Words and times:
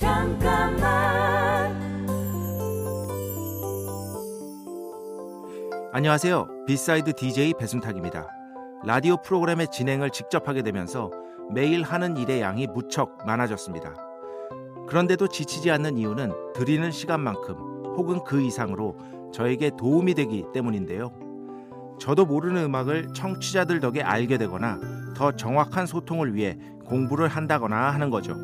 잠깐만 0.00 0.80
안녕하세요. 5.92 6.64
비사이드 6.66 7.12
DJ 7.12 7.52
배순탁입니다. 7.58 8.26
라디오 8.86 9.18
프로그램의 9.18 9.68
진행을 9.70 10.08
직접 10.08 10.48
하게 10.48 10.62
되면서 10.62 11.10
매일 11.52 11.82
하는 11.82 12.16
일의 12.16 12.40
양이 12.40 12.66
무척 12.66 13.18
많아졌습니다. 13.26 13.94
그런데도 14.88 15.28
지치지 15.28 15.70
않는 15.70 15.98
이유는 15.98 16.32
들이는 16.54 16.90
시간만큼 16.90 17.56
혹은 17.98 18.24
그 18.24 18.40
이상으로 18.40 18.96
저에게 19.34 19.72
도움이 19.78 20.14
되기 20.14 20.46
때문인데요. 20.54 21.12
저도 22.00 22.24
모르는 22.24 22.64
음악을 22.64 23.12
청취자들 23.12 23.80
덕에 23.80 24.00
알게 24.00 24.38
되거나 24.38 24.80
더 25.14 25.32
정확한 25.32 25.84
소통을 25.84 26.34
위해 26.34 26.56
공부를 26.86 27.28
한다거나 27.28 27.90
하는 27.90 28.08
거죠. 28.08 28.34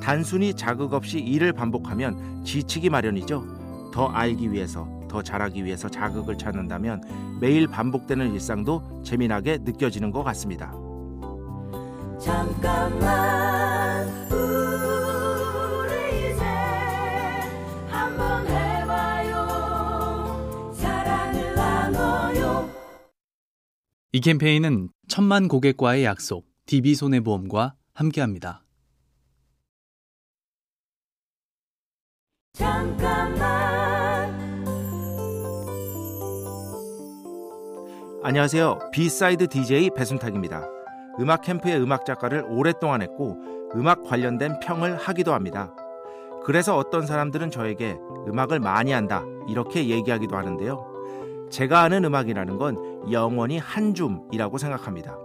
단순히 0.00 0.54
자극 0.54 0.92
없이 0.92 1.18
일을 1.18 1.52
반복하면 1.52 2.44
지치기 2.44 2.90
마련이죠. 2.90 3.90
더 3.92 4.06
알기 4.06 4.52
위해서, 4.52 4.88
더 5.08 5.22
잘하기 5.22 5.64
위해서 5.64 5.88
자극을 5.88 6.38
찾는다면 6.38 7.38
매일 7.40 7.66
반복되는 7.66 8.32
일상도 8.34 9.02
재미나게 9.04 9.58
느껴지는 9.58 10.10
것 10.10 10.22
같습니다. 10.24 10.72
잠깐만 12.20 14.08
우리 14.30 16.32
이제 16.32 16.44
한번 17.88 18.46
해봐요 18.46 19.36
사랑을 20.74 21.54
나눠요 21.54 22.68
이 24.12 24.20
캠페인은 24.20 24.90
천만 25.06 25.48
고객과의 25.48 26.04
약속, 26.04 26.46
DB손해보험과 26.66 27.74
함께합니다. 27.94 28.64
잠깐만 32.58 34.34
안녕하세요. 38.24 38.90
비사이드 38.90 39.46
DJ 39.46 39.90
배순탁입니다. 39.90 40.68
음악 41.20 41.42
캠프의 41.42 41.80
음악 41.80 42.04
작가를 42.04 42.44
오랫동안 42.48 43.00
했고 43.00 43.36
음악 43.76 44.02
관련된 44.02 44.58
평을 44.58 44.96
하기도 44.96 45.34
합니다. 45.34 45.72
그래서 46.44 46.76
어떤 46.76 47.06
사람들은 47.06 47.52
저에게 47.52 47.96
음악을 48.26 48.58
많이 48.58 48.90
안다 48.90 49.22
이렇게 49.48 49.88
얘기하기도 49.88 50.36
하는데요. 50.36 51.46
제가 51.50 51.82
아는 51.82 52.04
음악이라는 52.04 52.58
건 52.58 53.12
영원히 53.12 53.58
한 53.58 53.94
줌이라고 53.94 54.58
생각합니다. 54.58 55.16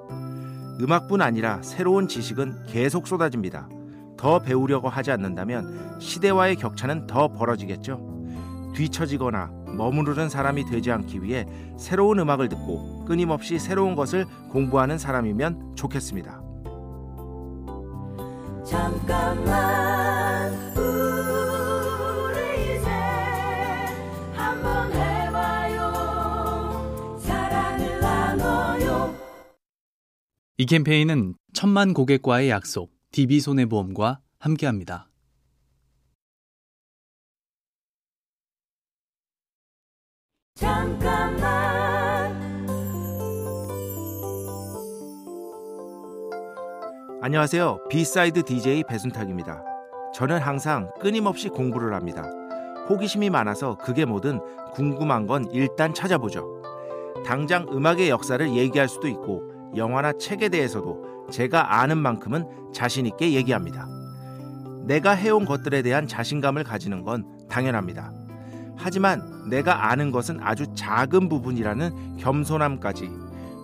음악뿐 0.79 1.19
아니라 1.21 1.63
새로운 1.63 2.07
지식은 2.07 2.67
계속 2.67 3.07
쏟아집니다. 3.07 3.67
더 4.17 4.39
배우려고 4.39 4.89
하지 4.89 5.11
않는다면 5.11 5.99
시대와의 5.99 6.55
격차는 6.55 7.05
더 7.07 7.27
벌어지겠죠. 7.27 8.11
뒤처지거나 8.75 9.51
머무르는 9.75 10.29
사람이 10.29 10.65
되지 10.65 10.91
않기 10.91 11.23
위해 11.23 11.45
새로운 11.77 12.19
음악을 12.19 12.49
듣고 12.49 13.05
끊임없이 13.05 13.59
새로운 13.59 13.95
것을 13.95 14.25
공부하는 14.51 14.97
사람이면 14.97 15.75
좋겠습니다. 15.75 16.41
잠깐만 18.65 20.53
우리 20.77 22.77
이제 22.77 22.89
한번 24.33 24.91
해봐요 24.93 25.91
사랑을 27.19 27.99
나눠요 27.99 29.13
이 30.57 30.65
캠페인은 30.65 31.35
천만 31.53 31.93
고객과의 31.93 32.49
약속, 32.49 32.92
DB손해보험과 33.13 34.19
함께합니다. 34.39 35.07
잠깐만 40.55 41.43
안녕하세요. 47.21 47.87
비사이드 47.89 48.43
DJ 48.43 48.83
배순탁입니다. 48.89 49.63
저는 50.13 50.39
항상 50.39 50.91
끊임없이 50.99 51.49
공부를 51.49 51.93
합니다. 51.93 52.23
호기심이 52.89 53.29
많아서 53.29 53.77
그게 53.77 54.05
뭐든 54.05 54.39
궁금한 54.73 55.27
건 55.27 55.47
일단 55.51 55.93
찾아보죠. 55.93 56.63
당장 57.23 57.67
음악의 57.71 58.09
역사를 58.09 58.49
얘기할 58.49 58.89
수도 58.89 59.07
있고 59.07 59.71
영화나 59.75 60.13
책에 60.13 60.49
대해서도 60.49 61.12
제가 61.33 61.79
아는 61.81 61.97
만큼은 61.97 62.71
자신 62.73 63.07
있게 63.07 63.33
얘기합니다. 63.33 63.87
내가 64.85 65.11
해온 65.13 65.45
것들에 65.45 65.81
대한 65.81 66.07
자신감을 66.07 66.63
가지는 66.63 67.03
건 67.03 67.25
당연합니다. 67.49 68.11
하지만 68.77 69.49
내가 69.49 69.89
아는 69.89 70.11
것은 70.11 70.39
아주 70.41 70.67
작은 70.75 71.29
부분이라는 71.29 72.17
겸손함까지 72.17 73.09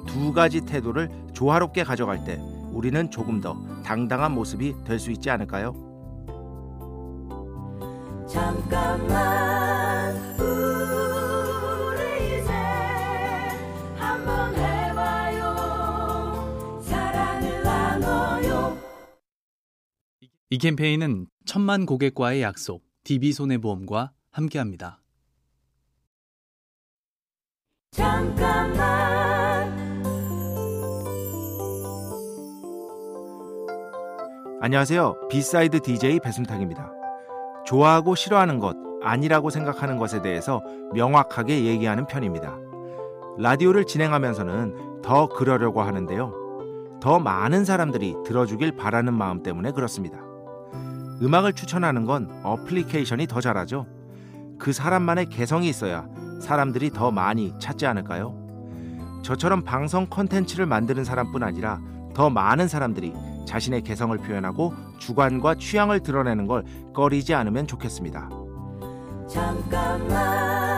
두 0.08 0.34
가지 0.34 0.62
태도를 0.62 1.12
조화롭게 1.34 1.84
가져갈 1.84 2.24
때 2.24 2.40
우리는 2.72 3.12
조금 3.12 3.40
더 3.40 3.56
당당한 3.84 4.32
모습이 4.34 4.74
될 4.86 4.98
수 4.98 5.12
있지 5.12 5.30
않을까요? 5.30 5.76
잠깐만 8.28 9.49
이 20.52 20.58
캠페인은 20.58 21.28
천만 21.46 21.86
고객과의 21.86 22.42
약속, 22.42 22.84
DB손해보험과 23.04 24.14
함께합니다. 24.32 25.00
잠깐만 27.92 28.80
안녕하세요. 34.60 35.28
비사이드 35.30 35.82
DJ 35.82 36.20
배순탁입니다. 36.20 36.92
좋아하고 37.68 38.16
싫어하는 38.16 38.58
것, 38.58 38.76
아니라고 39.04 39.52
생각하는 39.52 39.98
것에 39.98 40.24
대해서 40.24 40.64
명확하게 40.96 41.66
얘기하는 41.66 42.08
편입니다. 42.08 42.58
라디오를 43.38 43.86
진행하면서는 43.86 45.04
더 45.04 45.30
그러려고 45.30 45.84
하는데요. 45.84 46.34
더 47.00 47.20
많은 47.20 47.66
사람들이 47.66 48.16
들어주길 48.26 48.76
바라는 48.76 49.14
마음 49.14 49.44
때문에 49.44 49.74
그렇습니다. 49.74 50.29
음악을 51.22 51.54
추천하는 51.54 52.06
건 52.06 52.30
어플리케이션이 52.44 53.28
더 53.28 53.42
잘하죠. 53.42 53.86
그 54.58 54.74
사람만의 54.74 55.28
개성이 55.28 55.70
있어야 55.70 56.08
사람들이 56.42 56.92
더 56.92 57.12
많이 57.12 57.54
찾지 57.60 57.86
않을까요? 57.86 58.34
저처럼 59.24 59.64
방송 59.64 60.08
컨텐츠를 60.08 60.66
만드는 60.66 61.04
사람뿐 61.04 61.44
아니라 61.44 61.80
더 62.14 62.30
많은 62.30 62.68
사람들이 62.68 63.14
자신의 63.46 63.82
개성을 63.84 64.18
표현하고 64.18 64.74
주관과 65.00 65.56
취향을 65.56 66.02
드러내는 66.02 66.48
걸 66.48 66.64
꺼리지 66.94 67.34
않으면 67.34 67.68
좋겠습니다. 67.68 68.30
잠깐만 69.28 70.69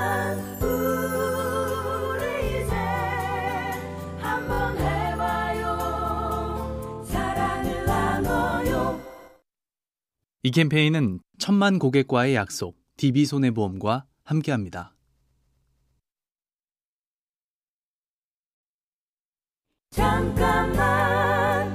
이 10.51 10.53
캠페인은 10.53 11.22
천만 11.39 11.79
고객과의 11.79 12.35
약속, 12.35 12.75
DB손해보험과 12.97 14.03
함께합니다. 14.25 14.94
잠깐만 19.91 21.72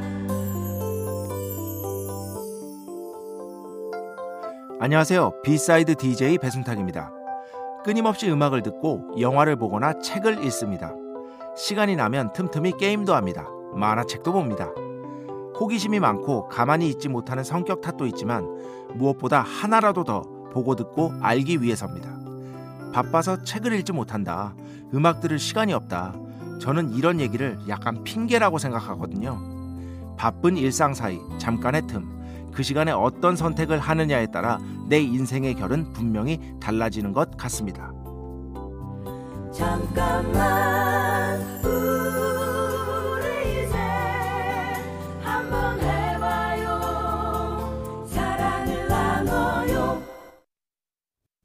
안녕하세요. 4.78 5.40
비사이드 5.42 5.94
DJ 5.94 6.36
배순탁입니다. 6.36 7.10
끊임없이 7.82 8.30
음악을 8.30 8.62
듣고 8.62 9.18
영화를 9.18 9.56
보거나 9.56 9.98
책을 10.00 10.44
읽습니다. 10.44 10.92
시간이 11.56 11.96
나면 11.96 12.34
틈틈이 12.34 12.72
게임도 12.78 13.14
합니다. 13.14 13.48
만화책도 13.72 14.34
봅니다. 14.34 14.68
호기심이 15.58 16.00
많고 16.00 16.48
가만히 16.48 16.88
있지 16.90 17.08
못하는 17.08 17.42
성격 17.44 17.80
탓도 17.80 18.06
있지만 18.06 18.46
무엇보다 18.94 19.40
하나라도 19.40 20.04
더 20.04 20.22
보고 20.52 20.74
듣고 20.74 21.12
알기 21.20 21.62
위해서입니다. 21.62 22.16
바빠서 22.92 23.42
책을 23.42 23.72
읽지 23.74 23.92
못한다. 23.92 24.54
음악 24.94 25.20
들을 25.20 25.38
시간이 25.38 25.72
없다. 25.72 26.14
저는 26.60 26.94
이런 26.94 27.20
얘기를 27.20 27.58
약간 27.68 28.02
핑계라고 28.04 28.58
생각하거든요. 28.58 30.14
바쁜 30.16 30.56
일상 30.56 30.94
사이 30.94 31.20
잠깐의 31.38 31.86
틈. 31.86 32.16
그 32.54 32.62
시간에 32.62 32.90
어떤 32.90 33.36
선택을 33.36 33.78
하느냐에 33.78 34.28
따라 34.28 34.58
내 34.88 34.98
인생의 34.98 35.54
결은 35.56 35.92
분명히 35.92 36.40
달라지는 36.58 37.12
것 37.12 37.36
같습니다. 37.36 37.92
잠깐만 39.52 41.38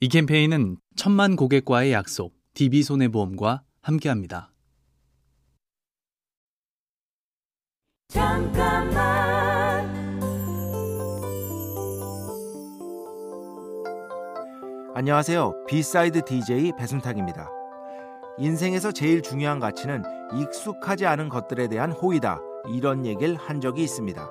이 0.03 0.07
캠페인은 0.07 0.77
천만 0.95 1.35
고객과의 1.35 1.93
약속, 1.93 2.33
DB손해보험과 2.55 3.61
함께합니다. 3.83 4.51
잠깐만 8.07 8.95
안녕하세요. 14.95 15.65
비사이드 15.67 16.25
DJ 16.25 16.71
배순탁입니다. 16.79 17.47
인생에서 18.39 18.91
제일 18.91 19.21
중요한 19.21 19.59
가치는 19.59 20.01
익숙하지 20.33 21.05
않은 21.05 21.29
것들에 21.29 21.67
대한 21.67 21.91
호의다. 21.91 22.39
이런 22.73 23.05
얘기를 23.05 23.35
한 23.35 23.61
적이 23.61 23.83
있습니다. 23.83 24.27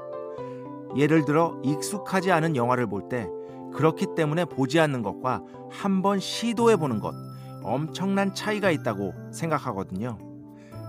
예를 0.97 1.25
들어 1.25 1.57
익숙하지 1.63 2.33
않은 2.33 2.57
영화를 2.57 2.89
볼때 2.89 3.29
그렇기 3.75 4.15
때문에 4.17 4.45
보지 4.45 4.81
않는 4.81 5.03
것과 5.03 5.43
한번 5.71 6.21
시도해 6.21 6.77
보는 6.77 7.01
것 7.01 7.15
엄청난 7.63 8.35
차이가 8.35 8.71
있다고 8.71 9.13
생각하거든요. 9.33 10.19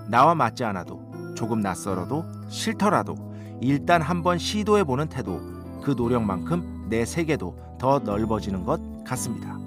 나와 0.09 0.35
맞지 0.35 0.63
않아도 0.63 1.01
조금 1.35 1.59
낯설어도 1.59 2.23
싫더라도 2.49 3.15
일단 3.61 4.01
한번 4.01 4.37
시도해 4.37 4.83
보는 4.83 5.07
태도 5.07 5.39
그 5.83 5.91
노력만큼 5.91 6.87
내 6.89 7.05
세계도 7.05 7.77
더 7.79 7.99
넓어지는 7.99 8.63
것 8.63 8.79
같습니다. 9.05 9.57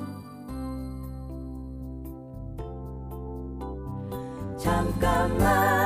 잠깐만 4.58 5.83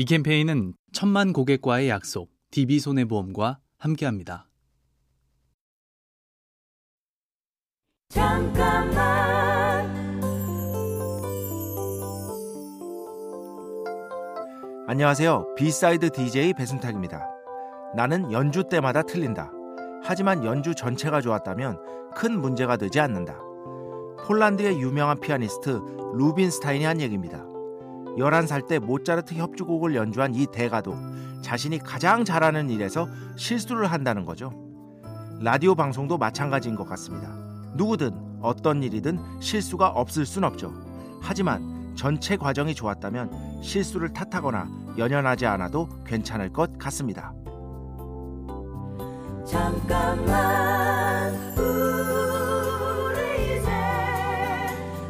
이 0.00 0.06
캠페인은 0.06 0.72
천만 0.94 1.34
고객과의 1.34 1.90
약속, 1.90 2.30
DB손해보험과 2.52 3.58
함께합니다. 3.76 4.48
잠깐만 8.08 8.96
안녕하세요. 14.88 15.54
비사이드 15.56 16.12
DJ 16.12 16.54
배순탁입니다. 16.54 17.28
나는 17.94 18.32
연주 18.32 18.64
때마다 18.70 19.02
틀린다. 19.02 19.52
하지만 20.02 20.46
연주 20.46 20.74
전체가 20.74 21.20
좋았다면 21.20 22.10
큰 22.14 22.40
문제가 22.40 22.78
되지 22.78 23.00
않는다. 23.00 23.38
폴란드의 24.26 24.80
유명한 24.80 25.20
피아니스트 25.20 25.78
루빈스타인이 26.14 26.86
한 26.86 27.02
얘기입니다. 27.02 27.49
11살 28.18 28.66
때 28.66 28.78
모차르트 28.78 29.34
협주곡을 29.34 29.94
연주한 29.94 30.34
이 30.34 30.46
대가도 30.46 30.94
자신이 31.42 31.78
가장 31.78 32.24
잘하는 32.24 32.70
일에서 32.70 33.08
실수를 33.36 33.90
한다는 33.90 34.24
거죠. 34.24 34.52
라디오 35.40 35.74
방송도 35.74 36.18
마찬가지인 36.18 36.74
것 36.74 36.88
같습니다. 36.88 37.30
누구든 37.74 38.12
어떤 38.42 38.82
일이든 38.82 39.18
실수가 39.40 39.88
없을 39.88 40.26
순 40.26 40.44
없죠. 40.44 40.72
하지만 41.20 41.94
전체 41.94 42.36
과정이 42.36 42.74
좋았다면 42.74 43.62
실수를 43.62 44.12
탓하거나 44.12 44.68
연연하지 44.98 45.46
않아도 45.46 45.88
괜찮을 46.04 46.52
것 46.52 46.76
같습니다. 46.78 47.32
잠깐만 49.46 51.34
우리 51.58 53.56
이제 53.58 53.70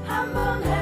한번 0.06 0.62
해 0.62 0.79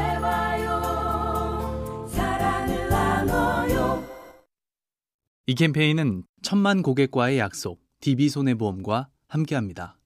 이 5.48 5.54
캠페인은 5.54 6.24
천만 6.42 6.82
고객과의 6.82 7.38
약속, 7.38 7.80
DB손해보험과 8.02 9.08
함께합니다. 9.28 9.97